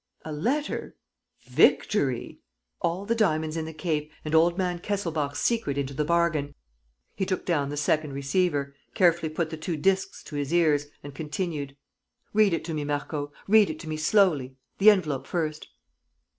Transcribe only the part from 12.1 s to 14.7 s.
"Read it to me, Marco, read it to me slowly....